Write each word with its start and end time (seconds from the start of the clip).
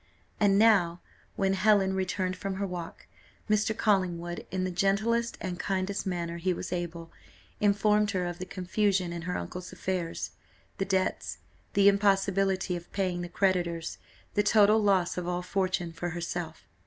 And 0.39 0.57
now, 0.57 0.99
when 1.35 1.53
Helen 1.53 1.93
returned 1.93 2.35
from 2.35 2.55
her 2.55 2.65
walk, 2.65 3.05
Mr. 3.47 3.77
Collingwood, 3.77 4.47
in 4.49 4.63
the 4.63 4.71
gentlest 4.71 5.37
and 5.39 5.59
kindest 5.59 6.07
manner 6.07 6.37
he 6.37 6.55
was 6.55 6.73
able, 6.73 7.11
informed 7.59 8.09
her 8.09 8.25
of 8.25 8.39
the 8.39 8.47
confusion 8.47 9.13
in 9.13 9.21
her 9.29 9.37
uncle's 9.37 9.71
affairs, 9.71 10.31
the 10.79 10.85
debts, 10.85 11.37
the 11.73 11.87
impossibility 11.87 12.75
of 12.75 12.91
paying 12.91 13.21
the 13.21 13.29
creditors, 13.29 13.99
the 14.33 14.41
total 14.41 14.81
loss 14.81 15.19
of 15.19 15.27
all 15.27 15.43
fortune 15.43 15.91
for 15.93 16.09
herself. 16.09 16.65